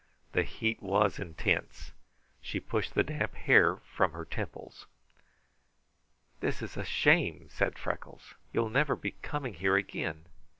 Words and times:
The 0.31 0.41
heat 0.41 0.81
was 0.81 1.19
intense. 1.19 1.91
She 2.41 2.59
pushed 2.59 2.95
the 2.95 3.03
damp 3.03 3.35
hair 3.35 3.75
from 3.75 4.13
her 4.13 4.25
temples. 4.25 4.87
"This 6.39 6.63
is 6.63 6.75
a 6.75 6.83
shame!" 6.83 7.49
said 7.51 7.77
Freckles. 7.77 8.33
"You'll 8.51 8.71
never 8.71 8.95
be 8.95 9.11
coming 9.21 9.53
here 9.53 9.75
again." 9.75 10.25